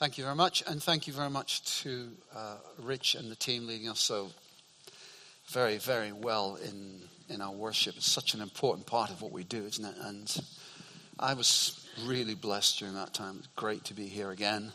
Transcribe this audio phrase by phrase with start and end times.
[0.00, 3.66] Thank you very much, and thank you very much to uh, Rich and the team
[3.66, 4.30] leading us so
[5.48, 7.98] very, very well in, in our worship.
[7.98, 9.94] It's such an important part of what we do, isn't it?
[10.00, 10.40] And
[11.18, 13.36] I was really blessed during that time.
[13.40, 14.72] It's great to be here again,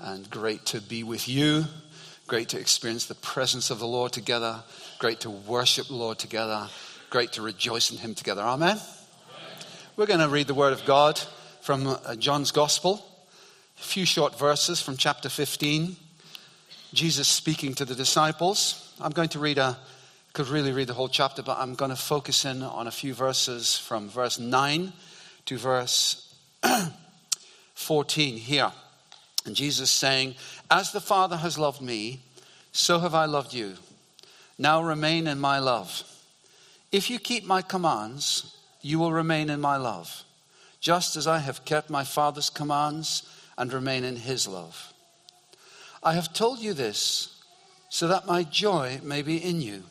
[0.00, 1.66] and great to be with you.
[2.26, 4.64] Great to experience the presence of the Lord together.
[4.98, 6.68] Great to worship the Lord together.
[7.08, 8.42] Great to rejoice in Him together.
[8.42, 8.78] Amen.
[8.78, 8.80] Amen.
[9.94, 11.20] We're going to read the Word of God
[11.60, 13.12] from uh, John's Gospel.
[13.78, 15.96] A few short verses from chapter 15.
[16.94, 18.94] Jesus speaking to the disciples.
[19.00, 19.76] I'm going to read a,
[20.32, 23.12] could really read the whole chapter, but I'm going to focus in on a few
[23.12, 24.94] verses from verse 9
[25.44, 26.34] to verse
[27.74, 28.72] 14 here.
[29.44, 30.36] And Jesus saying,
[30.70, 32.20] As the Father has loved me,
[32.72, 33.74] so have I loved you.
[34.58, 36.02] Now remain in my love.
[36.92, 40.24] If you keep my commands, you will remain in my love,
[40.80, 44.92] just as I have kept my Father's commands and remain in his love.
[46.02, 47.42] I have told you this
[47.88, 49.84] so that my joy may be in you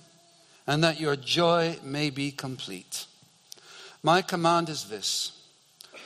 [0.68, 3.06] and that your joy may be complete.
[4.04, 5.32] My command is this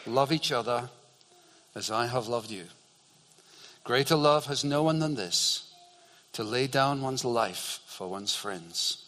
[0.05, 0.89] love each other
[1.75, 2.65] as I have loved you.
[3.83, 5.73] Greater love has no one than this
[6.33, 9.05] to lay down one's life for one's friends.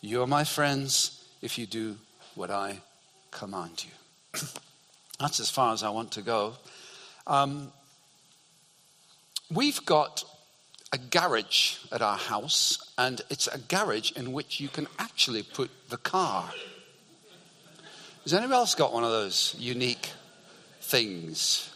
[0.00, 1.96] You are my friends if you do
[2.34, 2.80] what I
[3.30, 4.40] command you.
[5.20, 6.54] That's as far as I want to go.
[7.26, 7.72] Um,
[9.50, 10.24] we've got
[10.92, 15.70] a garage at our house, and it's a garage in which you can actually put
[15.88, 16.50] the car.
[18.24, 20.10] Has anyone else got one of those unique
[20.80, 21.70] things?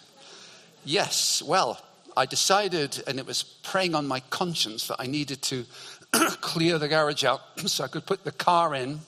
[0.85, 1.81] Yes, well,
[2.17, 5.65] I decided, and it was preying on my conscience, that I needed to
[6.13, 9.01] clear the garage out so I could put the car in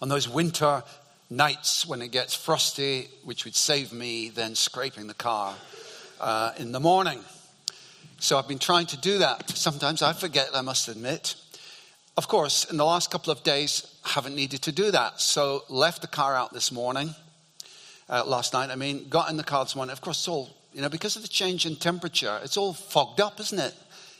[0.00, 0.82] on those winter
[1.30, 5.54] nights when it gets frosty, which would save me then scraping the car
[6.20, 7.20] uh, in the morning.
[8.18, 9.50] So I've been trying to do that.
[9.50, 11.34] Sometimes I forget, I must admit.
[12.16, 15.20] Of course, in the last couple of days, I haven't needed to do that.
[15.20, 17.14] So left the car out this morning,
[18.08, 19.92] uh, last night, I mean, got in the car this morning.
[19.92, 23.20] Of course, it's all, you know, because of the change in temperature, it's all fogged
[23.20, 23.74] up, isn't it?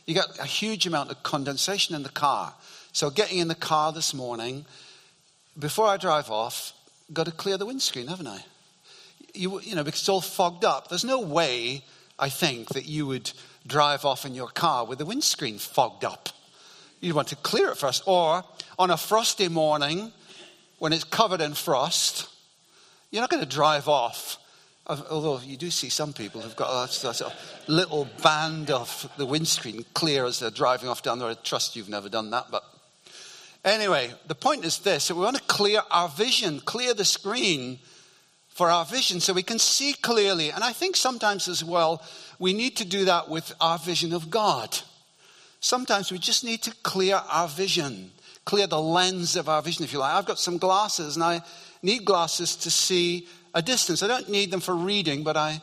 [0.05, 2.53] You got a huge amount of condensation in the car.
[2.93, 4.67] So getting in the car this morning,
[5.59, 6.73] before I drive off,
[7.13, 8.45] got to clear the windscreen, haven't I?
[9.35, 10.89] You, you know, because it's all fogged up.
[10.89, 11.85] There's no way,
[12.19, 13.31] I think, that you would
[13.67, 16.29] drive off in your car with the windscreen fogged up.
[17.01, 18.03] You'd want to clear it first.
[18.07, 18.45] Or
[18.79, 20.13] on a frosty morning,
[20.79, 22.29] when it's covered in frost,
[23.11, 24.39] you're not going to drive off.
[24.87, 27.33] Although you do see some people who've got a,
[27.67, 31.39] little band of the windscreen clear as they're driving off down the road.
[31.39, 32.63] I trust you've never done that, but
[33.67, 37.81] Anyway, the point is this we want to clear our vision, clear the screen
[38.49, 40.51] for our vision so we can see clearly.
[40.51, 42.01] And I think sometimes as well,
[42.39, 44.79] we need to do that with our vision of God.
[45.59, 48.13] Sometimes we just need to clear our vision,
[48.45, 50.15] clear the lens of our vision, if you like.
[50.15, 51.43] I've got some glasses and I
[51.83, 54.01] need glasses to see a distance.
[54.03, 55.61] I don't need them for reading, but I,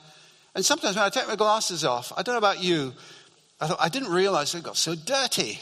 [0.54, 2.94] and sometimes when I take my glasses off, I don't know about you,
[3.62, 5.62] I thought, I didn't realize they got so dirty.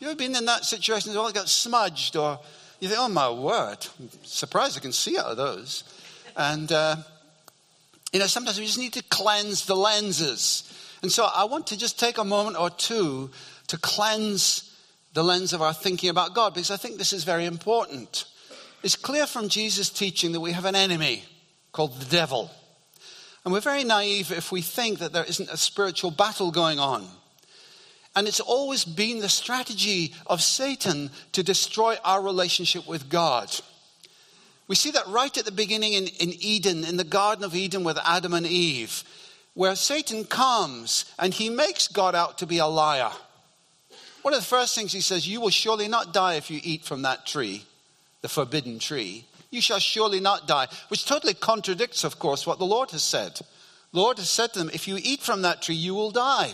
[0.00, 1.12] You ever been in that situation?
[1.12, 2.40] Well, it got smudged, or
[2.80, 5.84] you think, oh my word, I'm surprised I can see out of those.
[6.34, 6.96] And, uh,
[8.10, 10.72] you know, sometimes we just need to cleanse the lenses.
[11.02, 13.30] And so I want to just take a moment or two
[13.66, 14.74] to cleanse
[15.12, 18.24] the lens of our thinking about God, because I think this is very important.
[18.82, 21.24] It's clear from Jesus' teaching that we have an enemy
[21.72, 22.50] called the devil.
[23.44, 27.06] And we're very naive if we think that there isn't a spiritual battle going on.
[28.20, 33.50] And it's always been the strategy of Satan to destroy our relationship with God.
[34.68, 37.82] We see that right at the beginning in, in Eden, in the Garden of Eden
[37.82, 39.04] with Adam and Eve,
[39.54, 43.10] where Satan comes and he makes God out to be a liar.
[44.20, 46.84] One of the first things he says, You will surely not die if you eat
[46.84, 47.64] from that tree,
[48.20, 49.24] the forbidden tree.
[49.50, 53.40] You shall surely not die, which totally contradicts, of course, what the Lord has said.
[53.94, 56.52] The Lord has said to them, If you eat from that tree, you will die.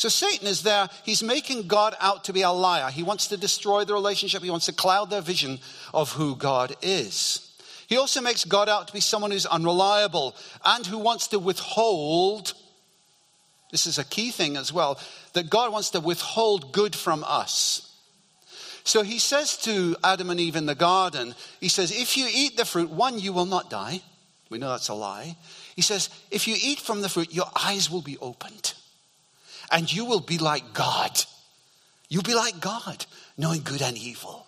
[0.00, 0.88] So Satan is there.
[1.04, 2.90] He's making God out to be a liar.
[2.90, 4.42] He wants to destroy the relationship.
[4.42, 5.58] He wants to cloud their vision
[5.92, 7.54] of who God is.
[7.86, 12.54] He also makes God out to be someone who's unreliable and who wants to withhold.
[13.72, 14.98] This is a key thing as well
[15.34, 17.94] that God wants to withhold good from us.
[18.84, 22.56] So he says to Adam and Eve in the garden, He says, If you eat
[22.56, 24.00] the fruit, one, you will not die.
[24.48, 25.36] We know that's a lie.
[25.76, 28.72] He says, If you eat from the fruit, your eyes will be opened
[29.70, 31.24] and you will be like God.
[32.08, 33.06] You'll be like God,
[33.36, 34.46] knowing good and evil.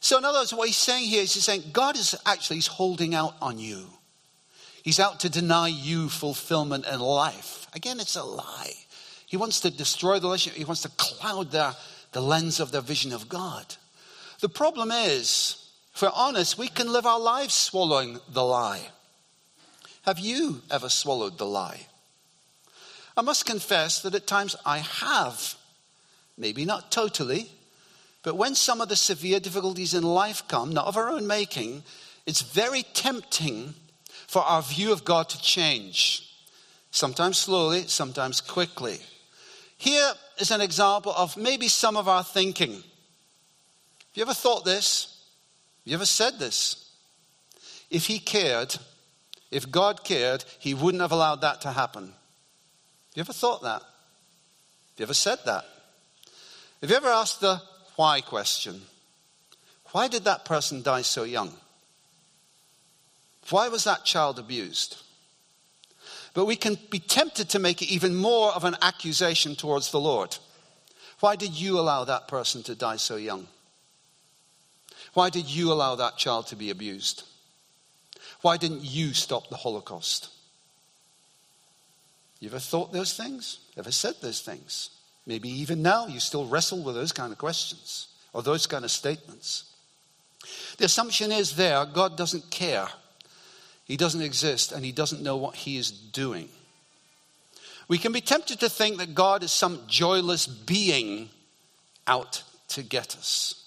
[0.00, 2.66] So, in other words, what he's saying here is he's saying God is actually he's
[2.66, 3.86] holding out on you.
[4.82, 8.72] He's out to deny you fulfillment and life Again, it's a lie.
[9.26, 11.74] He wants to destroy the relationship, he wants to cloud their,
[12.12, 13.74] the lens of the vision of God.
[14.40, 18.82] The problem is, if we're honest, we can live our lives swallowing the lie.
[20.02, 21.86] Have you ever swallowed the lie?
[23.16, 25.54] I must confess that at times I have.
[26.36, 27.48] Maybe not totally,
[28.24, 31.84] but when some of the severe difficulties in life come, not of our own making,
[32.26, 33.74] it's very tempting
[34.26, 36.28] for our view of God to change.
[36.90, 38.98] Sometimes slowly, sometimes quickly.
[39.76, 42.72] Here is an example of maybe some of our thinking.
[42.72, 42.82] Have
[44.14, 45.22] you ever thought this?
[45.84, 46.90] Have you ever said this?
[47.90, 48.74] If He cared,
[49.50, 52.14] if God cared, He wouldn't have allowed that to happen.
[53.14, 53.80] Have you ever thought that?
[53.80, 55.64] Have you ever said that?
[56.80, 57.62] Have you ever asked the
[57.94, 58.82] why question?
[59.92, 61.52] Why did that person die so young?
[63.50, 65.00] Why was that child abused?
[66.32, 70.00] But we can be tempted to make it even more of an accusation towards the
[70.00, 70.36] Lord.
[71.20, 73.46] Why did you allow that person to die so young?
[75.12, 77.22] Why did you allow that child to be abused?
[78.40, 80.30] Why didn't you stop the Holocaust?
[82.44, 83.60] You ever thought those things?
[83.74, 84.90] Ever said those things?
[85.26, 88.90] Maybe even now you still wrestle with those kind of questions or those kind of
[88.90, 89.64] statements.
[90.76, 92.88] The assumption is there God doesn't care,
[93.86, 96.50] He doesn't exist, and He doesn't know what He is doing.
[97.88, 101.30] We can be tempted to think that God is some joyless being
[102.06, 103.63] out to get us.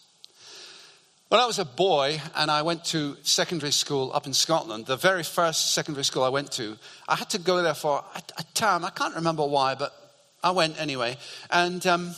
[1.29, 4.95] When I was a boy and I went to secondary school up in Scotland, the
[4.95, 8.43] very first secondary school I went to, I had to go there for a, a
[8.53, 8.85] term.
[8.85, 9.93] I can't remember why, but
[10.41, 11.17] I went anyway.
[11.51, 12.15] And um,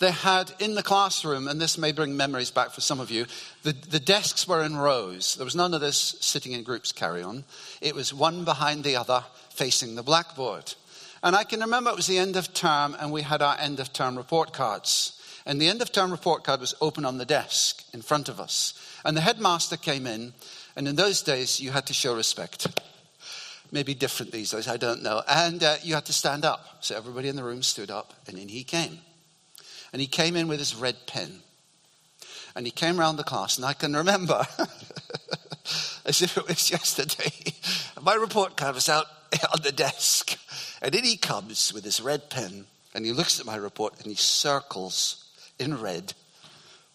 [0.00, 3.24] they had in the classroom, and this may bring memories back for some of you,
[3.62, 5.36] the, the desks were in rows.
[5.36, 7.44] There was none of this sitting in groups carry on.
[7.80, 10.74] It was one behind the other facing the blackboard.
[11.22, 13.80] And I can remember it was the end of term, and we had our end
[13.80, 15.16] of term report cards.
[15.46, 18.40] And the end of term report card was open on the desk in front of
[18.40, 18.74] us.
[19.04, 20.32] And the headmaster came in,
[20.76, 22.66] and in those days, you had to show respect.
[23.72, 25.22] Maybe different these days, I don't know.
[25.28, 26.78] And uh, you had to stand up.
[26.80, 28.98] So everybody in the room stood up, and in he came.
[29.92, 31.40] And he came in with his red pen.
[32.54, 34.44] And he came around the class, and I can remember,
[36.04, 37.32] as if it was yesterday,
[38.02, 39.06] my report card was out
[39.54, 40.36] on the desk.
[40.82, 44.06] And in he comes with his red pen, and he looks at my report, and
[44.06, 45.29] he circles
[45.60, 46.14] in red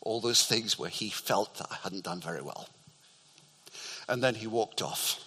[0.05, 2.69] all those things where he felt that I hadn't done very well.
[4.07, 5.19] And then he walked off.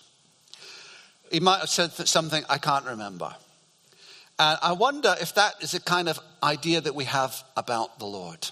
[1.31, 3.35] He might have said something I can't remember.
[4.39, 8.07] And I wonder if that is a kind of idea that we have about the
[8.07, 8.49] Lord.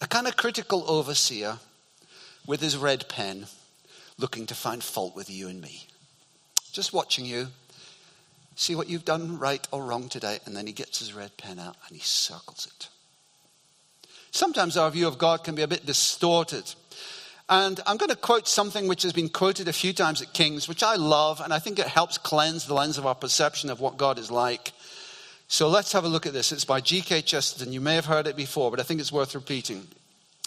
[0.00, 1.58] A kind of critical overseer
[2.46, 3.46] with his red pen
[4.18, 5.86] looking to find fault with you and me.
[6.72, 7.48] Just watching you,
[8.54, 11.58] see what you've done right or wrong today, and then he gets his red pen
[11.58, 12.88] out and he circles it.
[14.36, 16.74] Sometimes our view of God can be a bit distorted.
[17.48, 20.68] And I'm going to quote something which has been quoted a few times at King's,
[20.68, 23.80] which I love, and I think it helps cleanse the lens of our perception of
[23.80, 24.72] what God is like.
[25.48, 26.52] So let's have a look at this.
[26.52, 27.22] It's by G.K.
[27.22, 27.72] Chesterton.
[27.72, 29.86] You may have heard it before, but I think it's worth repeating.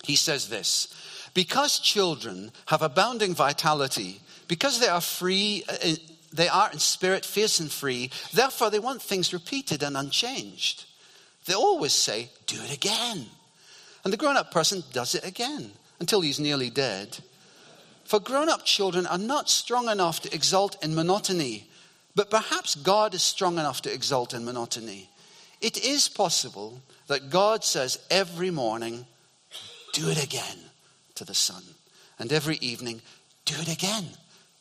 [0.03, 0.93] He says this
[1.33, 5.95] Because children have abounding vitality, because they are free, uh,
[6.31, 10.85] they are in spirit fierce and free, therefore they want things repeated and unchanged.
[11.47, 13.25] They always say, Do it again.
[14.03, 17.19] And the grown up person does it again until he's nearly dead.
[18.05, 21.69] For grown up children are not strong enough to exult in monotony,
[22.15, 25.09] but perhaps God is strong enough to exult in monotony.
[25.61, 29.05] It is possible that God says every morning,
[29.93, 30.57] do it again
[31.15, 31.63] to the sun,
[32.17, 33.01] and every evening,
[33.45, 34.05] do it again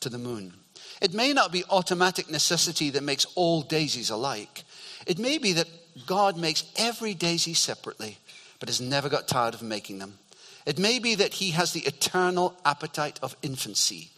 [0.01, 0.53] to the moon.
[1.01, 4.63] It may not be automatic necessity that makes all daisies alike.
[5.07, 5.67] It may be that
[6.05, 8.17] God makes every daisy separately
[8.59, 10.19] but has never got tired of making them.
[10.65, 14.09] It may be that he has the eternal appetite of infancy,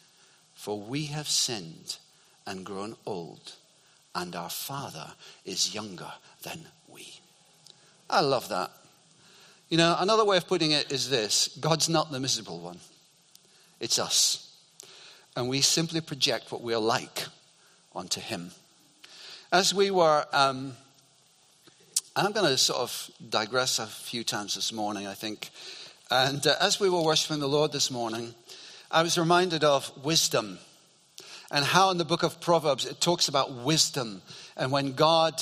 [0.54, 1.98] for we have sinned
[2.46, 3.54] and grown old,
[4.14, 5.14] and our Father
[5.46, 6.12] is younger
[6.44, 7.08] than we.
[8.10, 8.72] I love that.
[9.70, 12.80] You know, another way of putting it is this God's not the miserable one,
[13.80, 14.48] it's us.
[15.36, 17.28] And we simply project what we're like
[17.96, 18.52] onto Him.
[19.50, 20.74] As we were um,
[22.14, 25.50] I'm going to sort of digress a few times this morning, I think.
[26.10, 28.36] And uh, as we were worshiping the Lord this morning,
[28.92, 30.60] I was reminded of wisdom
[31.52, 34.22] and how in the book of Proverbs it talks about wisdom
[34.58, 35.42] and when God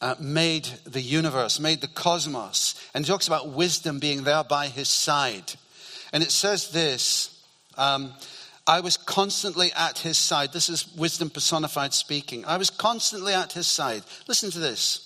[0.00, 4.68] uh, made the universe, made the cosmos, and it talks about wisdom being there by
[4.68, 5.52] his side.
[6.10, 7.44] And it says this
[7.76, 8.14] um,
[8.66, 10.54] I was constantly at his side.
[10.54, 12.46] This is wisdom personified speaking.
[12.46, 14.04] I was constantly at his side.
[14.26, 15.05] Listen to this.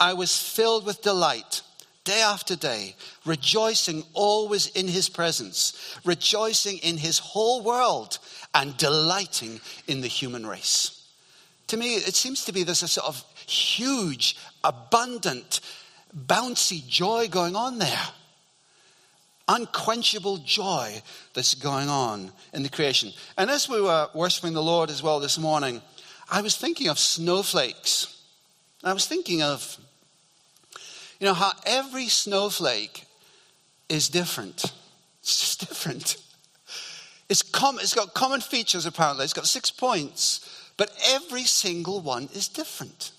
[0.00, 1.62] I was filled with delight
[2.04, 8.18] day after day, rejoicing always in his presence, rejoicing in his whole world,
[8.54, 11.06] and delighting in the human race.
[11.66, 15.60] To me, it seems to be there's a sort of huge, abundant,
[16.16, 18.08] bouncy joy going on there.
[19.48, 21.02] Unquenchable joy
[21.34, 23.12] that's going on in the creation.
[23.36, 25.82] And as we were worshiping the Lord as well this morning,
[26.30, 28.14] I was thinking of snowflakes.
[28.82, 29.78] I was thinking of
[31.20, 33.04] you know how every snowflake
[33.88, 34.72] is different.
[35.20, 36.16] It's just different.
[37.28, 39.24] It's, com- it's got common features, apparently.
[39.24, 43.12] It's got six points, but every single one is different.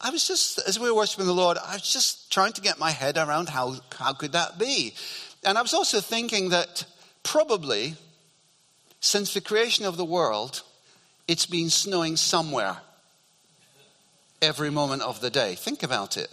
[0.00, 2.78] I was just, as we were worshiping the Lord, I was just trying to get
[2.78, 4.94] my head around how, how could that be?
[5.44, 6.84] And I was also thinking that
[7.22, 7.94] probably
[9.00, 10.62] since the creation of the world,
[11.28, 12.78] it's been snowing somewhere
[14.40, 15.54] every moment of the day.
[15.54, 16.30] Think about it.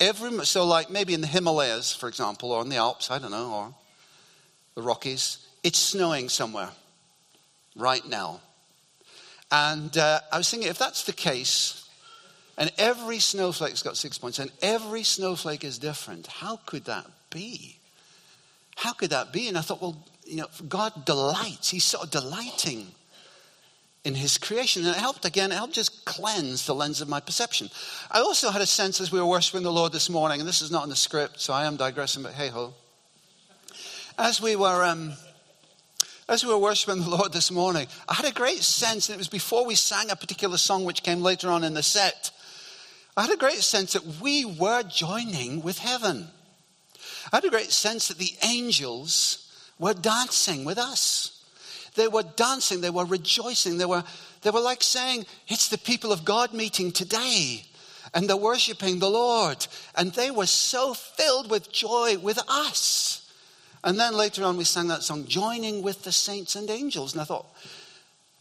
[0.00, 3.32] Every, so, like maybe in the Himalayas, for example, or in the Alps, I don't
[3.32, 3.74] know, or
[4.76, 6.70] the Rockies, it's snowing somewhere
[7.74, 8.40] right now.
[9.50, 11.88] And uh, I was thinking, if that's the case,
[12.56, 17.78] and every snowflake's got six points, and every snowflake is different, how could that be?
[18.76, 19.48] How could that be?
[19.48, 21.70] And I thought, well, you know, God delights.
[21.70, 22.86] He's sort of delighting
[24.04, 24.84] in his creation.
[24.84, 27.70] And it helped, again, it helped just cleanse the lens of my perception.
[28.10, 30.62] I also had a sense as we were worshiping the Lord this morning, and this
[30.62, 32.74] is not in the script, so I am digressing, but hey ho.
[34.18, 34.84] As we were.
[34.84, 35.12] Um,
[36.28, 39.18] as we were worshiping the Lord this morning, I had a great sense, and it
[39.18, 42.30] was before we sang a particular song which came later on in the set.
[43.16, 46.28] I had a great sense that we were joining with heaven.
[47.32, 51.37] I had a great sense that the angels were dancing with us.
[51.98, 54.04] They were dancing, they were rejoicing, they were,
[54.42, 57.64] they were like saying, It's the people of God meeting today.
[58.14, 59.66] And they're worshiping the Lord.
[59.96, 63.28] And they were so filled with joy with us.
[63.82, 67.14] And then later on, we sang that song, Joining with the Saints and Angels.
[67.14, 67.46] And I thought,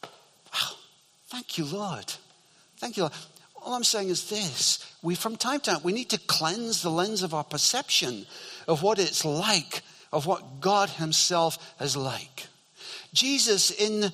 [0.03, 0.75] Wow,
[1.29, 2.13] thank you, Lord.
[2.77, 3.13] Thank you, Lord.
[3.55, 6.91] All I'm saying is this we, from time to time, we need to cleanse the
[6.91, 8.27] lens of our perception
[8.67, 9.81] of what it's like,
[10.13, 12.45] of what God Himself is like.
[13.13, 14.11] Jesus, in,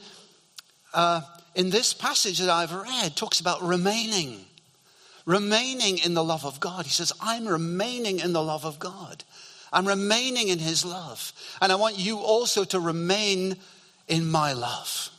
[0.94, 1.22] uh,
[1.56, 4.46] in this passage that I've read, talks about remaining.
[5.26, 6.86] Remaining in the love of God.
[6.86, 9.24] He says, I'm remaining in the love of God.
[9.72, 11.34] I'm remaining in his love.
[11.62, 13.56] And I want you also to remain
[14.08, 15.10] in my love.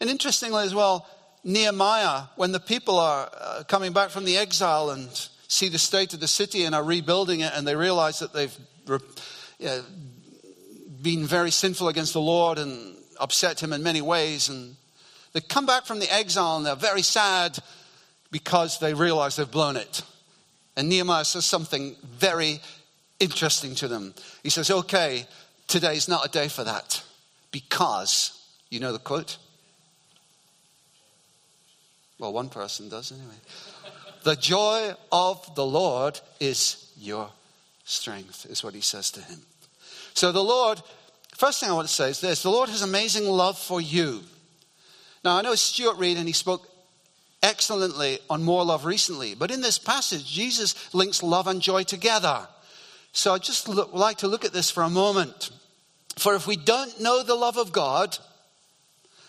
[0.00, 1.06] And interestingly, as well,
[1.44, 5.08] Nehemiah, when the people are uh, coming back from the exile and
[5.48, 8.56] see the state of the city and are rebuilding it, and they realize that they've
[11.02, 14.48] been very sinful against the Lord and upset him in many ways.
[14.48, 14.76] And
[15.32, 17.58] they come back from the exile and they're very sad
[18.30, 20.02] because they realize they've blown it.
[20.76, 22.60] And Nehemiah says something very
[23.20, 24.14] interesting to them.
[24.42, 25.26] He says, Okay,
[25.68, 27.02] today's not a day for that
[27.50, 28.38] because,
[28.70, 29.36] you know the quote?
[32.18, 33.34] Well, one person does anyway.
[34.22, 37.30] the joy of the Lord is your
[37.84, 39.40] strength, is what he says to him.
[40.14, 40.80] So the Lord,
[41.34, 44.22] first thing I want to say is this the Lord has amazing love for you.
[45.24, 46.68] Now, I know Stuart Reed, and he spoke
[47.42, 52.46] excellently on more love recently, but in this passage, Jesus links love and joy together.
[53.12, 55.50] So I'd just look, like to look at this for a moment.
[56.16, 58.18] For if we don't know the love of God,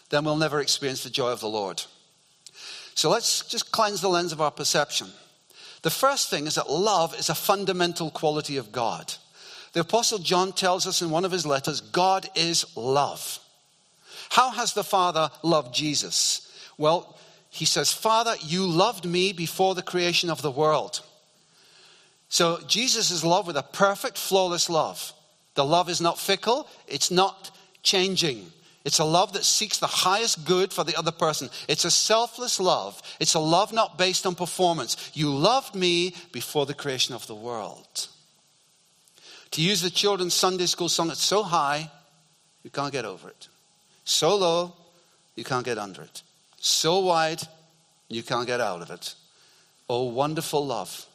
[0.09, 1.83] then we'll never experience the joy of the Lord.
[2.95, 5.07] So let's just cleanse the lens of our perception.
[5.81, 9.13] The first thing is that love is a fundamental quality of God.
[9.73, 13.39] The Apostle John tells us in one of his letters God is love.
[14.29, 16.51] How has the Father loved Jesus?
[16.77, 17.17] Well,
[17.49, 21.01] he says, Father, you loved me before the creation of the world.
[22.29, 25.13] So Jesus is love with a perfect, flawless love.
[25.53, 27.51] The love is not fickle, it's not
[27.83, 28.51] changing.
[28.85, 31.49] It's a love that seeks the highest good for the other person.
[31.67, 33.01] It's a selfless love.
[33.19, 35.11] It's a love not based on performance.
[35.13, 38.07] You loved me before the creation of the world.
[39.53, 41.91] To use the children's Sunday school song, it's so high,
[42.63, 43.47] you can't get over it.
[44.03, 44.73] So low,
[45.35, 46.23] you can't get under it.
[46.57, 47.39] So wide,
[48.09, 49.13] you can't get out of it.
[49.87, 51.05] Oh, wonderful love.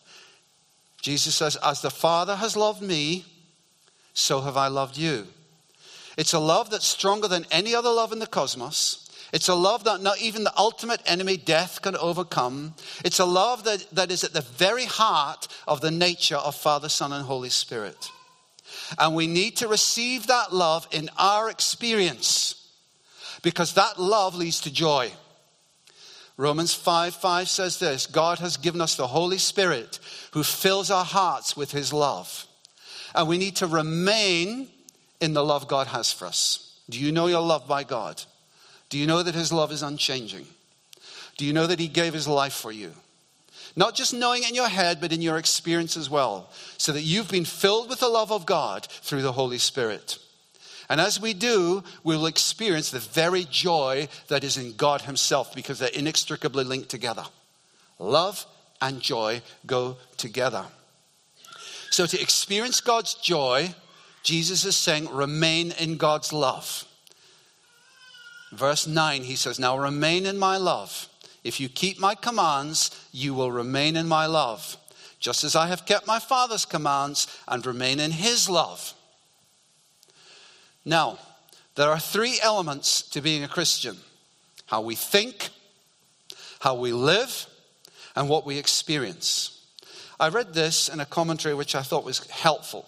[1.03, 3.25] Jesus says, As the Father has loved me,
[4.15, 5.27] so have I loved you.
[6.17, 9.11] It's a love that's stronger than any other love in the cosmos.
[9.33, 12.75] It's a love that not even the ultimate enemy, death, can overcome.
[13.05, 16.89] It's a love that, that is at the very heart of the nature of Father,
[16.89, 18.11] Son, and Holy Spirit.
[18.99, 22.55] And we need to receive that love in our experience
[23.43, 25.13] because that love leads to joy.
[26.37, 29.99] Romans 5 5 says this God has given us the Holy Spirit
[30.33, 32.47] who fills our hearts with his love.
[33.15, 34.69] And we need to remain
[35.21, 36.81] in the love God has for us.
[36.89, 38.23] Do you know you're loved by God?
[38.89, 40.47] Do you know that his love is unchanging?
[41.37, 42.93] Do you know that he gave his life for you?
[43.77, 47.03] Not just knowing it in your head, but in your experience as well, so that
[47.03, 50.19] you've been filled with the love of God through the Holy Spirit.
[50.89, 55.79] And as we do, we'll experience the very joy that is in God Himself because
[55.79, 57.25] they're inextricably linked together.
[57.99, 58.47] Love
[58.81, 60.65] and joy go together.
[61.91, 63.75] So, to experience God's joy,
[64.23, 66.85] Jesus is saying, remain in God's love.
[68.53, 71.09] Verse 9, he says, Now remain in my love.
[71.49, 74.77] If you keep my commands, you will remain in my love,
[75.19, 78.93] just as I have kept my Father's commands and remain in his love.
[80.85, 81.19] Now,
[81.75, 83.97] there are three elements to being a Christian
[84.67, 85.49] how we think,
[86.61, 87.47] how we live,
[88.15, 89.65] and what we experience.
[90.21, 92.87] I read this in a commentary which I thought was helpful.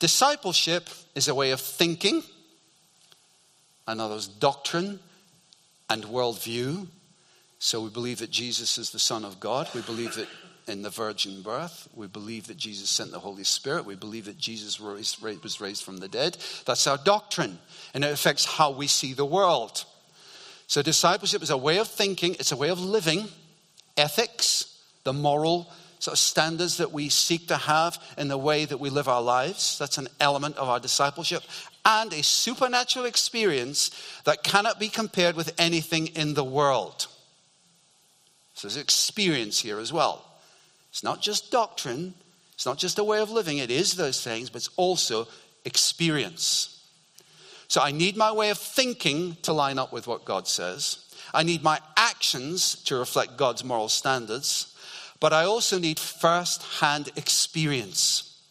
[0.00, 2.24] Discipleship is a way of thinking,
[3.86, 4.98] another's doctrine
[5.88, 6.88] and worldview.
[7.58, 9.68] So we believe that Jesus is the Son of God.
[9.74, 10.28] We believe that
[10.68, 11.88] in the virgin birth.
[11.94, 13.84] We believe that Jesus sent the Holy Spirit.
[13.84, 16.36] We believe that Jesus was raised from the dead.
[16.66, 17.58] That's our doctrine,
[17.94, 19.84] and it affects how we see the world.
[20.66, 23.26] So, discipleship is a way of thinking, it's a way of living,
[23.96, 28.78] ethics, the moral sort of standards that we seek to have in the way that
[28.78, 29.78] we live our lives.
[29.78, 31.42] That's an element of our discipleship.
[31.84, 33.90] And a supernatural experience
[34.24, 37.08] that cannot be compared with anything in the world.
[38.58, 40.24] So there's experience here as well.
[40.90, 42.12] It's not just doctrine,
[42.54, 45.28] it's not just a way of living, it is those things, but it's also
[45.64, 46.84] experience.
[47.68, 51.04] So I need my way of thinking to line up with what God says.
[51.32, 54.74] I need my actions to reflect God's moral standards.
[55.20, 58.42] But I also need first hand experience.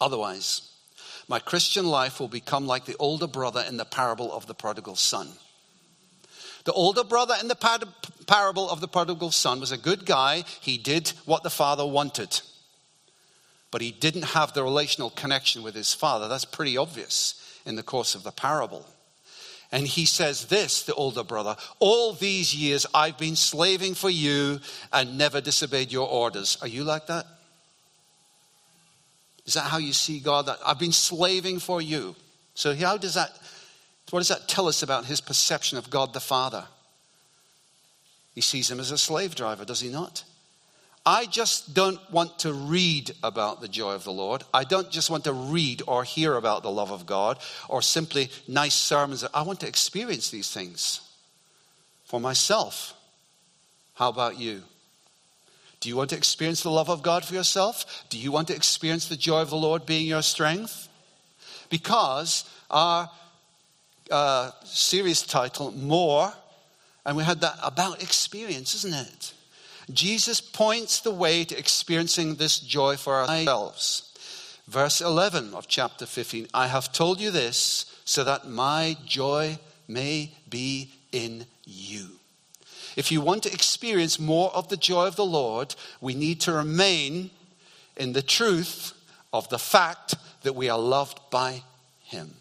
[0.00, 0.70] Otherwise,
[1.26, 4.94] my Christian life will become like the older brother in the parable of the prodigal
[4.94, 5.30] son.
[6.68, 7.56] The older brother in the
[8.26, 10.44] parable of the prodigal son was a good guy.
[10.60, 12.42] He did what the father wanted.
[13.70, 16.28] But he didn't have the relational connection with his father.
[16.28, 18.84] That's pretty obvious in the course of the parable.
[19.72, 24.60] And he says this, the older brother, all these years I've been slaving for you
[24.92, 26.58] and never disobeyed your orders.
[26.60, 27.24] Are you like that?
[29.46, 30.50] Is that how you see God?
[30.66, 32.14] I've been slaving for you.
[32.52, 33.32] So how does that
[34.10, 36.64] what does that tell us about his perception of God the Father?
[38.34, 40.24] He sees him as a slave driver, does he not?
[41.04, 44.44] I just don't want to read about the joy of the Lord.
[44.52, 48.30] I don't just want to read or hear about the love of God or simply
[48.46, 49.24] nice sermons.
[49.32, 51.00] I want to experience these things
[52.04, 52.94] for myself.
[53.94, 54.62] How about you?
[55.80, 58.04] Do you want to experience the love of God for yourself?
[58.10, 60.88] Do you want to experience the joy of the Lord being your strength?
[61.70, 63.10] Because our
[64.10, 66.32] uh, series title, More,
[67.04, 69.32] and we had that about experience, isn't it?
[69.92, 74.04] Jesus points the way to experiencing this joy for ourselves.
[74.66, 80.32] Verse 11 of chapter 15 I have told you this so that my joy may
[80.48, 82.08] be in you.
[82.96, 86.52] If you want to experience more of the joy of the Lord, we need to
[86.52, 87.30] remain
[87.96, 88.92] in the truth
[89.32, 91.62] of the fact that we are loved by
[92.02, 92.34] Him.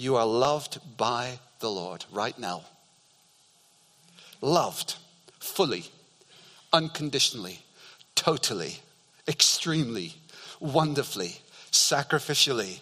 [0.00, 2.62] You are loved by the Lord right now.
[4.40, 4.96] Loved
[5.38, 5.84] fully,
[6.72, 7.58] unconditionally,
[8.14, 8.76] totally,
[9.28, 10.14] extremely,
[10.58, 12.80] wonderfully, sacrificially,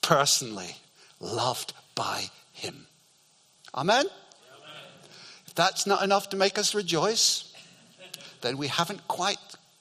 [0.00, 0.76] personally,
[1.18, 2.86] loved by Him.
[3.74, 4.06] Amen?
[4.06, 4.10] Amen?
[5.48, 7.52] If that's not enough to make us rejoice,
[8.42, 9.38] then we haven't quite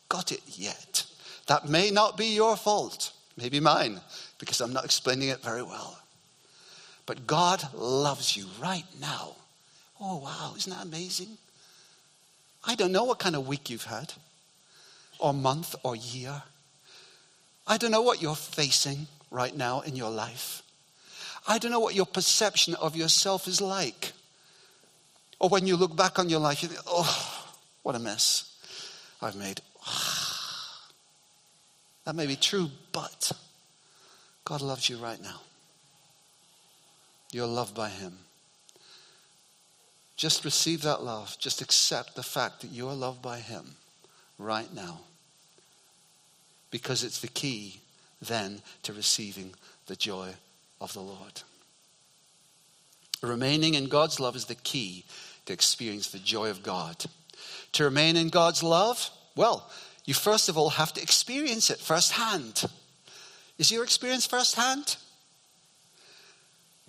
[0.09, 1.05] got it yet.
[1.45, 4.01] That may not be your fault, maybe mine,
[4.39, 5.99] because I'm not explaining it very well.
[7.11, 9.35] But God loves you right now.
[9.99, 11.37] Oh, wow, isn't that amazing?
[12.63, 14.13] I don't know what kind of week you've had,
[15.19, 16.43] or month, or year.
[17.67, 20.63] I don't know what you're facing right now in your life.
[21.45, 24.13] I don't know what your perception of yourself is like.
[25.37, 27.45] Or when you look back on your life, you think, oh,
[27.83, 28.55] what a mess
[29.21, 29.59] I've made.
[32.05, 33.33] That may be true, but
[34.45, 35.41] God loves you right now.
[37.31, 38.17] You're loved by Him.
[40.17, 41.35] Just receive that love.
[41.39, 43.75] Just accept the fact that you are loved by Him
[44.37, 45.01] right now.
[46.71, 47.81] because it's the key
[48.21, 49.53] then to receiving
[49.87, 50.29] the joy
[50.79, 51.43] of the Lord.
[53.21, 55.03] Remaining in God's love is the key
[55.45, 57.05] to experience the joy of God.
[57.73, 59.69] To remain in God's love, well,
[60.05, 62.63] you first of all have to experience it firsthand.
[63.59, 64.97] Is your experience firsthand?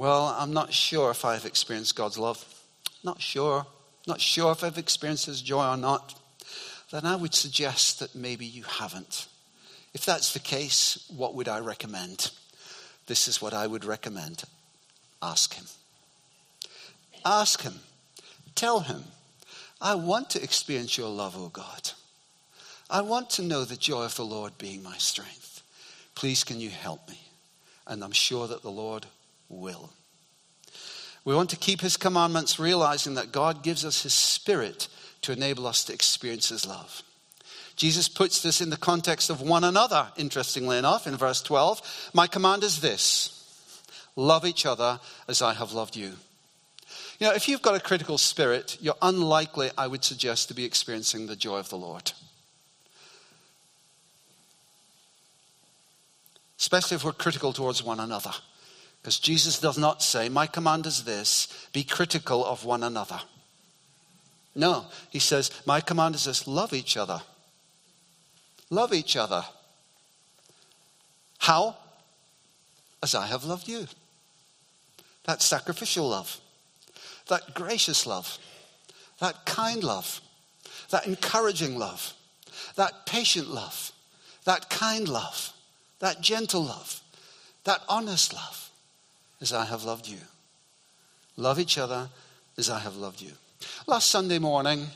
[0.02, 2.44] Well, I'm not sure if I've experienced God's love.
[3.04, 3.64] Not sure.
[4.08, 6.18] Not sure if I've experienced His joy or not.
[6.90, 9.28] Then I would suggest that maybe you haven't.
[9.94, 12.32] If that's the case, what would I recommend?
[13.06, 14.42] This is what I would recommend
[15.22, 15.66] ask Him.
[17.24, 17.78] Ask Him.
[18.56, 19.04] Tell Him,
[19.80, 21.92] I want to experience your love, O God.
[22.90, 25.62] I want to know the joy of the Lord being my strength.
[26.16, 27.20] Please, can you help me?
[27.86, 29.06] And I'm sure that the Lord
[29.52, 29.90] will.
[31.24, 34.88] We want to keep His commandments, realizing that God gives us His Spirit
[35.22, 37.02] to enable us to experience His love.
[37.76, 42.10] Jesus puts this in the context of one another, interestingly enough, in verse 12.
[42.12, 43.38] My command is this
[44.14, 46.12] love each other as I have loved you.
[47.18, 50.64] You know, if you've got a critical spirit, you're unlikely, I would suggest, to be
[50.64, 52.12] experiencing the joy of the Lord.
[56.58, 58.32] Especially if we're critical towards one another.
[59.02, 63.20] Because Jesus does not say, My command is this be critical of one another.
[64.54, 67.20] No, he says, My command is this love each other.
[68.70, 69.44] Love each other.
[71.38, 71.76] How?
[73.02, 73.86] As I have loved you.
[75.24, 76.40] That sacrificial love,
[77.28, 78.38] that gracious love,
[79.18, 80.20] that kind love,
[80.90, 82.12] that encouraging love,
[82.76, 83.92] that patient love,
[84.44, 85.52] that kind love,
[85.98, 87.00] that gentle love,
[87.64, 88.70] that honest love,
[89.42, 90.18] as I have loved you.
[91.36, 92.08] Love each other
[92.56, 93.32] as I have loved you.
[93.86, 94.86] Last Sunday morning,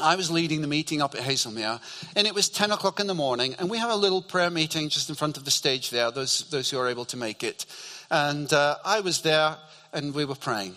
[0.00, 1.80] I was leading the meeting up at Hazelmere,
[2.14, 4.88] and it was 10 o'clock in the morning, and we have a little prayer meeting
[4.88, 7.66] just in front of the stage there, those, those who are able to make it.
[8.10, 9.56] And uh, I was there,
[9.92, 10.76] and we were praying.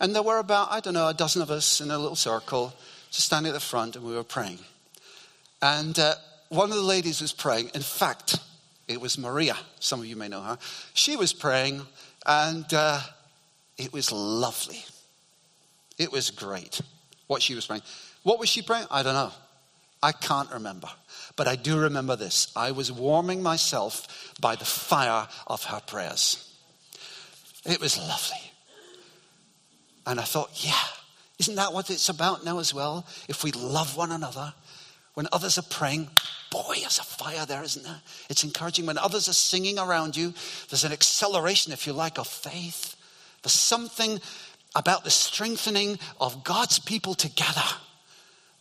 [0.00, 2.74] And there were about, I don't know, a dozen of us in a little circle,
[3.10, 4.58] just standing at the front, and we were praying.
[5.60, 6.14] And uh,
[6.48, 7.70] one of the ladies was praying.
[7.74, 8.38] In fact,
[8.90, 9.56] it was Maria.
[9.78, 10.58] Some of you may know her.
[10.94, 11.80] She was praying,
[12.26, 13.00] and uh,
[13.78, 14.82] it was lovely.
[15.96, 16.80] It was great
[17.28, 17.82] what she was praying.
[18.24, 18.86] What was she praying?
[18.90, 19.30] I don't know.
[20.02, 20.88] I can't remember.
[21.36, 22.50] But I do remember this.
[22.56, 26.52] I was warming myself by the fire of her prayers.
[27.64, 28.52] It was lovely.
[30.04, 30.82] And I thought, yeah,
[31.38, 33.06] isn't that what it's about now as well?
[33.28, 34.52] If we love one another,
[35.20, 36.08] when others are praying,
[36.50, 38.00] boy, there's a fire there, isn't there?
[38.30, 38.86] It's encouraging.
[38.86, 40.32] When others are singing around you,
[40.70, 42.96] there's an acceleration, if you like, of faith.
[43.42, 44.18] There's something
[44.74, 47.60] about the strengthening of God's people together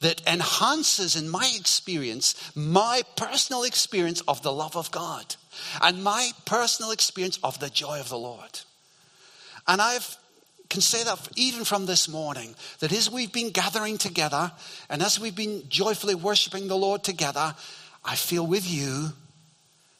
[0.01, 5.37] that enhances, in my experience, my personal experience of the love of God
[5.81, 8.59] and my personal experience of the joy of the Lord.
[9.65, 9.97] And I
[10.69, 14.51] can say that even from this morning, that as we've been gathering together
[14.89, 17.55] and as we've been joyfully worshiping the Lord together,
[18.05, 19.09] I feel with you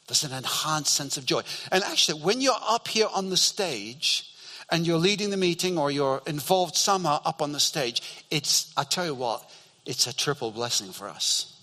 [0.06, 1.42] there's an enhanced sense of joy.
[1.70, 4.30] And actually, when you're up here on the stage,
[4.70, 8.84] and you're leading the meeting or you're involved somehow up on the stage, it's, I
[8.84, 9.48] tell you what,
[9.84, 11.60] it's a triple blessing for us.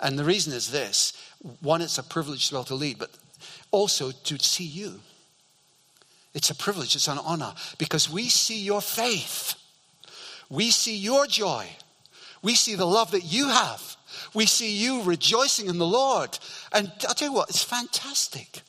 [0.00, 1.12] And the reason is this
[1.60, 3.10] one, it's a privilege to be able to lead, but
[3.70, 5.00] also to see you.
[6.34, 9.54] It's a privilege, it's an honor, because we see your faith,
[10.50, 11.66] we see your joy,
[12.42, 13.96] we see the love that you have,
[14.34, 16.36] we see you rejoicing in the Lord.
[16.72, 18.62] And I'll tell you what, it's fantastic.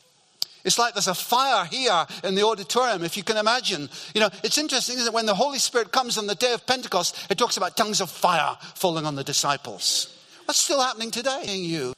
[0.63, 3.89] It's like there's a fire here in the auditorium, if you can imagine.
[4.13, 7.31] You know, it's interesting that when the Holy Spirit comes on the day of Pentecost,
[7.31, 10.15] it talks about tongues of fire falling on the disciples.
[10.45, 11.94] What's still happening today in you?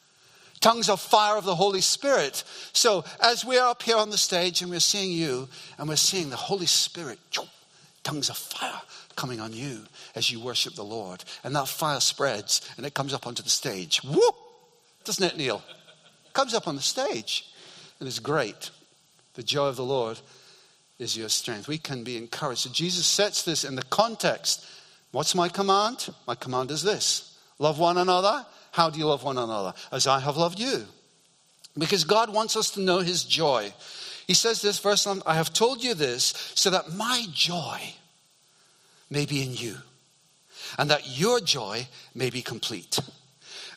[0.60, 2.44] Tongues of fire of the Holy Spirit.
[2.74, 6.30] So, as we're up here on the stage and we're seeing you, and we're seeing
[6.30, 7.20] the Holy Spirit,
[8.04, 8.82] tongues of fire
[9.18, 9.82] coming on you
[10.16, 11.26] as you worship the Lord.
[11.44, 14.02] And that fire spreads and it comes up onto the stage.
[14.04, 14.36] Whoop!
[15.04, 15.62] Doesn't it, Neil?
[16.32, 17.52] Comes up on the stage
[18.00, 18.70] and it's great.
[19.34, 20.20] The joy of the Lord
[21.00, 21.68] is your strength.
[21.68, 22.62] We can be encouraged.
[22.62, 24.66] So Jesus sets this in the context.
[25.12, 26.10] What's my command?
[26.26, 27.27] My command is this
[27.60, 28.46] love one another.
[28.72, 29.74] How do you love one another?
[29.92, 30.86] As I have loved you.
[31.78, 33.74] Because God wants us to know his joy.
[34.28, 37.80] He says this, verse 1 I have told you this so that my joy
[39.10, 39.78] may be in you,
[40.78, 43.00] and that your joy may be complete.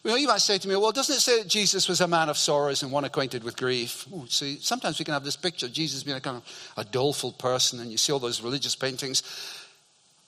[0.02, 2.30] Well, you might say to me, well, doesn't it say that Jesus was a man
[2.30, 4.06] of sorrows and one acquainted with grief?
[4.12, 6.84] Ooh, see, sometimes we can have this picture of Jesus being a kind of a
[6.84, 9.22] doleful person, and you see all those religious paintings.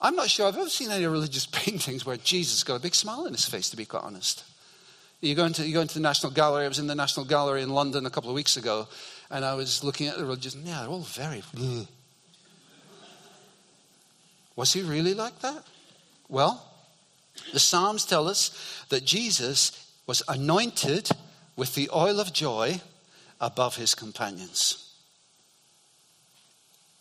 [0.03, 3.25] I'm not sure I've ever seen any religious paintings where Jesus got a big smile
[3.25, 4.43] on his face, to be quite honest.
[5.21, 6.65] You go, into, you go into the National Gallery.
[6.65, 8.89] I was in the National Gallery in London a couple of weeks ago,
[9.31, 10.53] and I was looking at the religious.
[10.53, 11.41] Yeah, they're all very.
[11.55, 11.87] Bleh.
[14.57, 15.63] Was he really like that?
[16.27, 16.69] Well,
[17.53, 21.09] the Psalms tell us that Jesus was anointed
[21.55, 22.81] with the oil of joy
[23.39, 24.92] above his companions.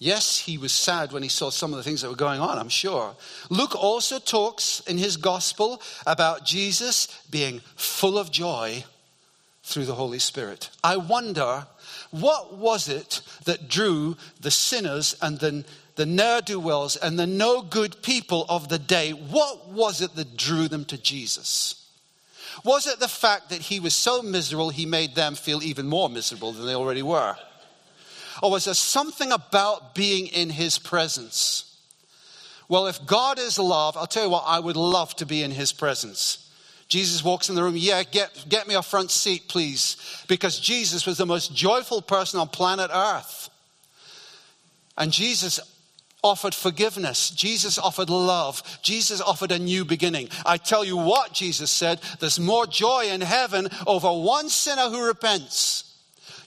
[0.03, 2.59] Yes, he was sad when he saw some of the things that were going on,
[2.59, 3.15] I'm sure.
[3.51, 8.83] Luke also talks in his gospel about Jesus being full of joy
[9.63, 10.71] through the Holy Spirit.
[10.83, 11.69] I wonder,
[12.11, 17.29] what was it that drew the sinners and the, the ne'er do wells and the
[17.29, 19.13] no good people of the day?
[19.13, 21.77] What was it that drew them to Jesus?
[22.65, 26.09] Was it the fact that he was so miserable he made them feel even more
[26.09, 27.37] miserable than they already were?
[28.43, 31.79] Or was there something about being in his presence?
[32.69, 35.53] Well, if God is love, I'll tell you what, I would love to be in
[35.53, 36.51] his presence.
[36.89, 40.25] Jesus walks in the room, yeah, get, get me a front seat, please.
[40.27, 43.49] Because Jesus was the most joyful person on planet Earth.
[44.99, 45.61] And Jesus
[46.23, 47.31] offered forgiveness.
[47.31, 48.81] Jesus offered love.
[48.83, 50.29] Jesus offered a new beginning.
[50.45, 55.07] I tell you what, Jesus said, there's more joy in heaven over one sinner who
[55.07, 55.92] repents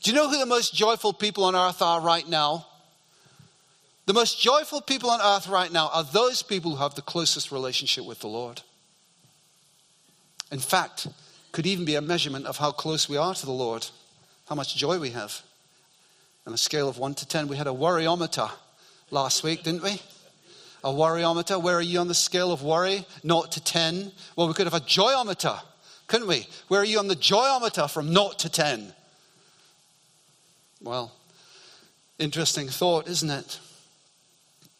[0.05, 2.67] do you know who the most joyful people on earth are right now?
[4.05, 7.51] The most joyful people on earth right now are those people who have the closest
[7.51, 8.61] relationship with the Lord.
[10.51, 11.07] In fact,
[11.51, 13.87] could even be a measurement of how close we are to the Lord,
[14.47, 15.41] how much joy we have.
[16.45, 18.51] On a scale of 1 to 10, we had a worryometer
[19.09, 19.99] last week, didn't we?
[20.83, 21.59] A worryometer.
[21.59, 23.07] Where are you on the scale of worry?
[23.23, 24.11] 0 to 10.
[24.35, 25.59] Well, we could have a joyometer,
[26.05, 26.45] couldn't we?
[26.67, 28.93] Where are you on the joyometer from 0 to 10?
[30.81, 31.11] Well,
[32.19, 33.59] interesting thought, isn't it?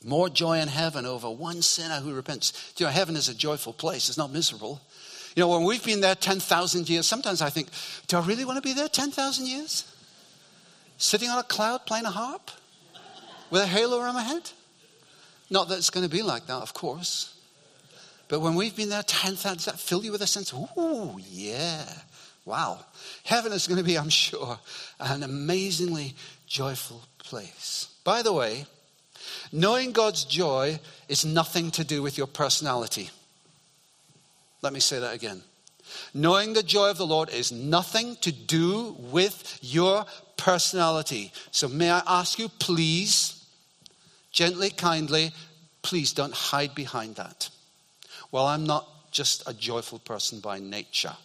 [0.03, 2.73] More joy in heaven over one sinner who repents.
[2.75, 4.81] Do you know, heaven is a joyful place, it's not miserable.
[5.35, 7.67] You know, when we've been there 10,000 years, sometimes I think,
[8.07, 9.83] do I really want to be there 10,000 years?
[10.97, 12.51] Sitting on a cloud playing a harp
[13.49, 14.49] with a halo around my head?
[15.49, 17.33] Not that it's going to be like that, of course.
[18.27, 21.83] But when we've been there 10,000, does that fill you with a sense, ooh, yeah,
[22.45, 22.85] Wow.
[23.23, 24.59] Heaven is going to be, I'm sure,
[24.99, 26.13] an amazingly
[26.47, 27.89] joyful place.
[28.03, 28.67] By the way,
[29.51, 30.79] knowing God's joy
[31.09, 33.09] is nothing to do with your personality.
[34.61, 35.41] Let me say that again.
[36.13, 40.05] Knowing the joy of the Lord is nothing to do with your
[40.37, 41.31] personality.
[41.51, 43.45] So, may I ask you, please,
[44.31, 45.31] gently, kindly,
[45.81, 47.49] please don't hide behind that.
[48.31, 51.15] Well, I'm not just a joyful person by nature.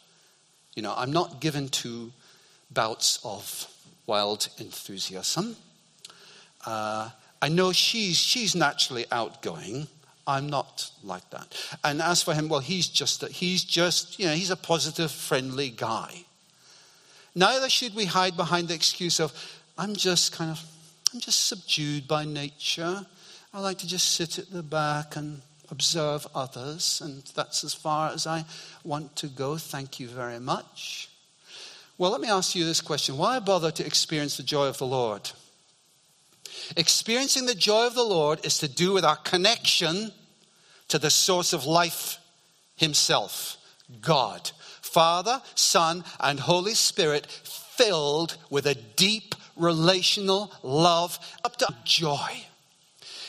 [0.74, 2.12] You know, I'm not given to
[2.70, 3.66] bouts of
[4.06, 5.56] wild enthusiasm.
[6.66, 7.10] Uh,
[7.42, 9.88] I know she's, she's naturally outgoing.
[10.26, 11.58] I'm not like that.
[11.82, 15.70] And as for him, well, he's just, he's just, you know, he's a positive, friendly
[15.70, 16.24] guy.
[17.34, 19.32] Neither should we hide behind the excuse of,
[19.78, 20.62] I'm just kind of,
[21.12, 23.06] I'm just subdued by nature.
[23.52, 28.10] I like to just sit at the back and observe others, and that's as far
[28.10, 28.44] as I
[28.84, 29.56] want to go.
[29.56, 31.08] Thank you very much.
[31.98, 34.86] Well, let me ask you this question Why bother to experience the joy of the
[34.86, 35.30] Lord?
[36.76, 40.12] Experiencing the joy of the Lord is to do with our connection
[40.88, 42.18] to the source of life
[42.76, 43.56] Himself,
[44.00, 44.50] God.
[44.80, 52.46] Father, Son, and Holy Spirit filled with a deep relational love up to joy.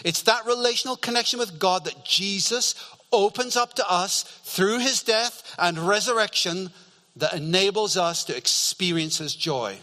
[0.04, 2.76] It's that relational connection with God that Jesus
[3.12, 6.72] opens up to us through his death and resurrection
[7.16, 9.78] that enables us to experience his joy.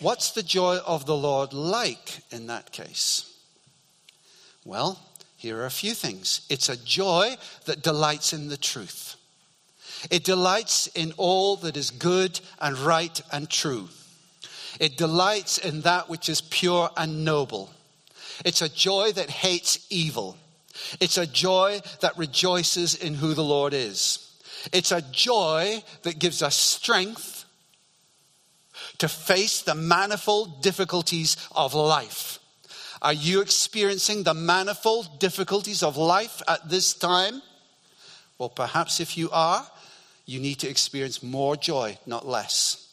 [0.00, 3.26] What's the joy of the Lord like in that case?
[4.64, 4.98] Well,
[5.36, 6.42] here are a few things.
[6.48, 9.16] It's a joy that delights in the truth.
[10.10, 13.88] It delights in all that is good and right and true.
[14.78, 17.70] It delights in that which is pure and noble.
[18.44, 20.36] It's a joy that hates evil.
[21.00, 24.26] It's a joy that rejoices in who the Lord is.
[24.72, 27.44] It's a joy that gives us strength
[28.98, 32.38] to face the manifold difficulties of life.
[33.02, 37.40] Are you experiencing the manifold difficulties of life at this time?
[38.38, 39.66] Well, perhaps if you are,
[40.26, 42.89] you need to experience more joy, not less.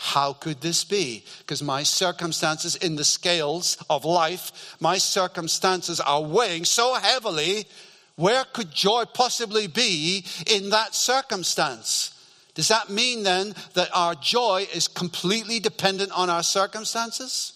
[0.00, 1.24] How could this be?
[1.40, 7.66] Because my circumstances in the scales of life, my circumstances are weighing so heavily.
[8.14, 12.14] Where could joy possibly be in that circumstance?
[12.54, 17.54] Does that mean then that our joy is completely dependent on our circumstances?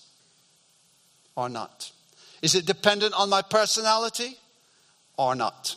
[1.36, 1.92] Or not?
[2.42, 4.36] Is it dependent on my personality?
[5.16, 5.76] Or not?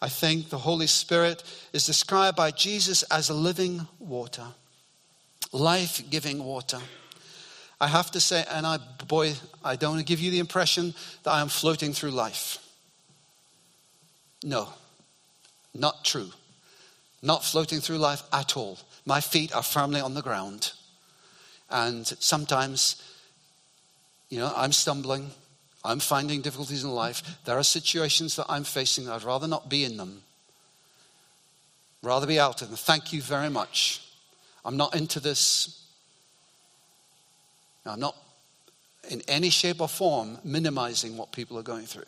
[0.00, 4.46] I think the Holy Spirit is described by Jesus as a living water,
[5.52, 6.78] life giving water.
[7.80, 9.34] I have to say, and I, boy,
[9.64, 12.58] I don't want to give you the impression that I am floating through life.
[14.44, 14.68] No,
[15.74, 16.30] not true.
[17.22, 18.78] Not floating through life at all.
[19.04, 20.72] My feet are firmly on the ground.
[21.70, 23.02] And sometimes,
[24.28, 25.30] you know, I'm stumbling.
[25.84, 27.22] I'm finding difficulties in life.
[27.44, 30.22] There are situations that I'm facing I'd rather not be in them,
[32.02, 32.76] rather be out of them.
[32.76, 34.00] Thank you very much.
[34.64, 35.84] I'm not into this.
[37.84, 38.16] I'm not
[39.10, 42.04] in any shape or form minimizing what people are going through.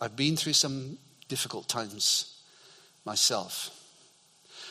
[0.00, 2.36] I've been through some difficult times
[3.04, 3.70] myself.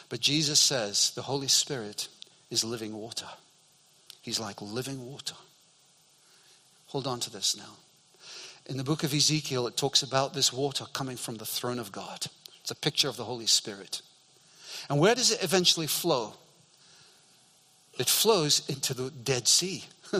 [0.10, 2.08] But Jesus says the Holy Spirit
[2.50, 3.28] is living water.
[4.22, 5.36] He's like living water.
[6.88, 7.76] Hold on to this now.
[8.65, 11.91] In the book of Ezekiel, it talks about this water coming from the throne of
[11.91, 12.28] God.
[12.62, 14.02] It's a picture of the Holy Spirit.
[14.89, 16.34] And where does it eventually flow?
[18.00, 19.84] It flows into the Dead Sea.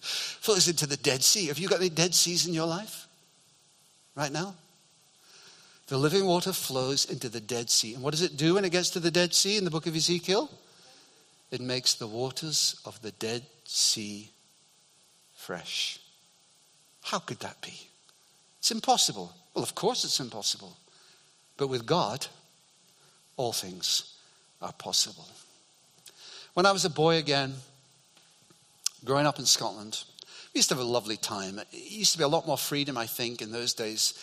[0.00, 1.48] flows into the Dead Sea.
[1.48, 3.08] Have you got any Dead Seas in your life
[4.14, 4.54] right now?
[5.88, 7.94] The living water flows into the Dead Sea.
[7.94, 9.88] And what does it do when it gets to the Dead Sea in the book
[9.88, 10.48] of Ezekiel?
[11.50, 14.30] It makes the waters of the Dead Sea
[15.34, 15.98] fresh.
[17.02, 17.88] How could that be?
[18.60, 19.32] It's impossible.
[19.54, 20.76] Well, of course it's impossible.
[21.56, 22.28] But with God,
[23.36, 24.14] all things
[24.62, 25.26] are possible.
[26.54, 27.54] When I was a boy again,
[29.04, 30.02] growing up in Scotland,
[30.52, 31.60] we used to have a lovely time.
[31.60, 34.14] It used to be a lot more freedom, I think, in those days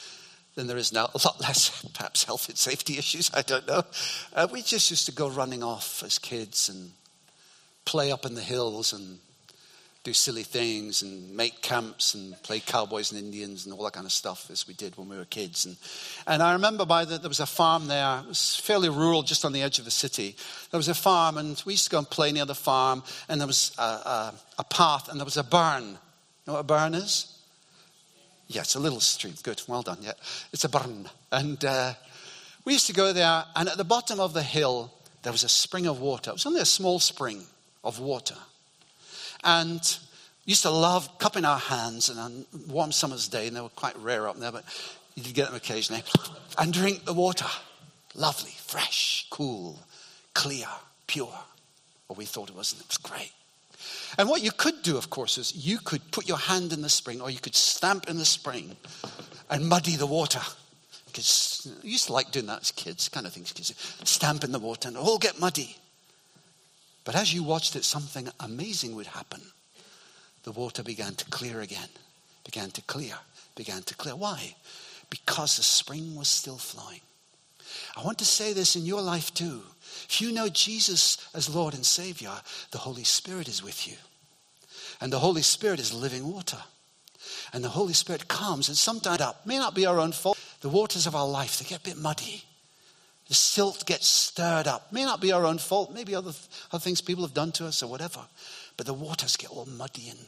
[0.55, 1.09] than there is now.
[1.15, 3.83] A lot less, perhaps, health and safety issues, I don't know.
[4.33, 6.91] Uh, we just used to go running off as kids and
[7.85, 9.19] play up in the hills and
[10.07, 14.05] do silly things and make camps and play cowboys and Indians and all that kind
[14.05, 15.65] of stuff as we did when we were kids.
[15.65, 15.75] And,
[16.25, 18.19] and I remember by the, there was a farm there.
[18.19, 20.37] It was fairly rural, just on the edge of the city.
[20.71, 23.03] There was a farm, and we used to go and play near the farm.
[23.27, 25.83] And there was a, a, a path, and there was a burn.
[25.83, 25.97] You
[26.47, 27.37] know what a burn is?
[28.47, 29.33] Yeah, it's a little stream.
[29.43, 29.97] Good, well done.
[29.99, 30.13] Yeah,
[30.53, 31.09] it's a burn.
[31.33, 31.95] And uh,
[32.63, 34.89] we used to go there, and at the bottom of the hill,
[35.23, 36.31] there was a spring of water.
[36.31, 37.43] It was only a small spring
[37.83, 38.37] of water.
[39.43, 39.81] And
[40.45, 43.97] used to love cupping our hands and on warm summer's day, and they were quite
[43.97, 44.63] rare up there, but
[45.15, 46.03] you did get them occasionally,
[46.57, 47.47] and drink the water.
[48.15, 49.79] Lovely, fresh, cool,
[50.33, 50.67] clear,
[51.05, 51.33] pure.
[52.09, 53.31] Or we thought it was, and it was great.
[54.17, 56.89] And what you could do, of course, is you could put your hand in the
[56.89, 58.75] spring or you could stamp in the spring
[59.49, 60.41] and muddy the water.
[61.05, 63.73] Because you used to like doing that as kids, kind of things, kids
[64.03, 65.77] stamp in the water and all get muddy.
[67.07, 69.39] But as you watched it, something amazing would happen.
[70.43, 71.87] The water began to clear again,
[72.43, 73.13] began to clear,
[73.55, 74.13] began to clear.
[74.13, 74.55] Why?
[75.09, 76.99] Because the spring was still flowing.
[77.95, 79.61] I want to say this in your life too.
[80.09, 82.33] If you know Jesus as Lord and Savior,
[82.71, 83.95] the Holy Spirit is with you.
[84.99, 86.61] And the Holy Spirit is living water.
[87.53, 89.21] And the Holy Spirit comes and sometimes.
[89.45, 90.37] May not be our own fault.
[90.59, 92.43] The waters of our life, they get a bit muddy.
[93.27, 94.93] The silt gets stirred up.
[94.93, 96.31] May not be our own fault, maybe other,
[96.71, 98.21] other things people have done to us or whatever.
[98.77, 100.19] But the waters get all muddy and,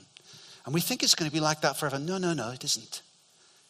[0.65, 1.97] and we think it's going to be like that forever.
[1.97, 3.01] No, no, no, it isn't.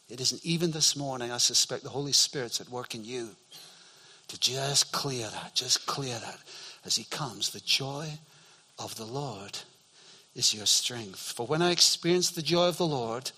[0.10, 0.44] It isn't.
[0.44, 3.30] Even this morning, I suspect the Holy Spirit's at work in you
[4.28, 6.40] to just clear that, just clear that
[6.84, 7.52] as He comes.
[7.52, 8.08] The joy
[8.80, 9.60] of the Lord
[10.36, 11.20] is your strength.
[11.20, 13.32] For when I experience the joy of the Lord,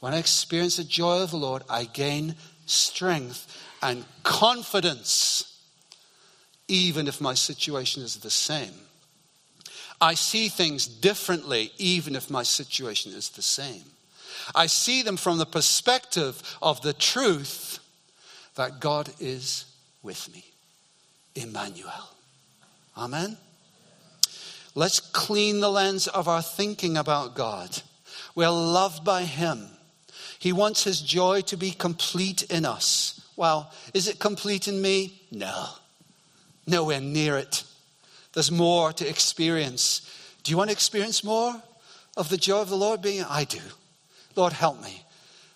[0.00, 2.34] when I experience the joy of the Lord, I gain
[2.68, 3.46] strength
[3.82, 5.60] and confidence,
[6.68, 8.74] even if my situation is the same.
[10.00, 13.82] I see things differently, even if my situation is the same.
[14.54, 17.80] I see them from the perspective of the truth
[18.54, 19.64] that God is
[20.02, 20.44] with me.
[21.34, 22.10] Emmanuel.
[22.96, 23.36] Amen.
[24.74, 27.82] Let's clean the lens of our thinking about God.
[28.34, 29.68] We're loved by Him.
[30.38, 33.20] He wants His joy to be complete in us.
[33.36, 35.20] Well, is it complete in me?
[35.30, 35.66] No.
[36.66, 37.64] Nowhere near it.
[38.32, 40.02] There's more to experience.
[40.42, 41.60] Do you want to experience more
[42.16, 43.24] of the joy of the Lord being?
[43.28, 43.60] I do.
[44.36, 45.02] Lord, help me.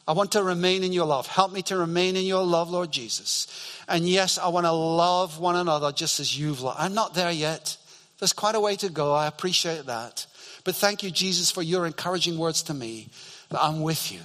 [0.06, 1.26] I want to remain in your love.
[1.28, 3.46] Help me to remain in your love, Lord Jesus.
[3.88, 6.80] And yes, I want to love one another just as you've loved.
[6.80, 7.76] I'm not there yet.
[8.18, 9.12] There's quite a way to go.
[9.12, 10.26] I appreciate that.
[10.64, 13.08] But thank you, Jesus, for your encouraging words to me
[13.50, 14.20] that I'm with you.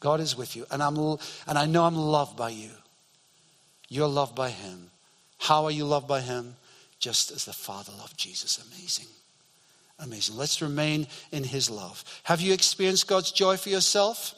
[0.00, 0.66] God is with you.
[0.70, 2.70] And, I'm, and I know I'm loved by you.
[3.88, 4.90] You're loved by him.
[5.38, 6.56] How are you loved by him?
[6.98, 8.58] Just as the Father loved Jesus.
[8.72, 9.06] Amazing.
[9.98, 10.36] Amazing.
[10.36, 12.04] Let's remain in his love.
[12.24, 14.34] Have you experienced God's joy for yourself?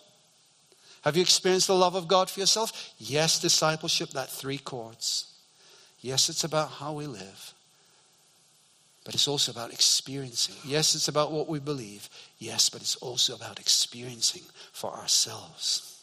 [1.03, 2.93] Have you experienced the love of God for yourself?
[2.99, 5.33] Yes, discipleship, that three chords.
[6.01, 7.55] Yes, it's about how we live,
[9.05, 10.57] but it's also about experiencing.
[10.65, 12.09] Yes, it's about what we believe.
[12.39, 14.43] Yes, but it's also about experiencing
[14.73, 16.03] for ourselves.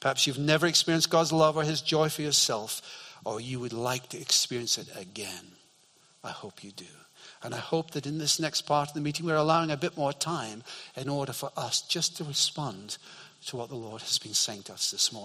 [0.00, 2.82] Perhaps you've never experienced God's love or His joy for yourself,
[3.24, 5.52] or you would like to experience it again.
[6.24, 6.84] I hope you do.
[7.42, 9.96] And I hope that in this next part of the meeting, we're allowing a bit
[9.96, 10.62] more time
[10.96, 12.98] in order for us just to respond
[13.46, 15.18] to what the Lord has been saying to us this morning.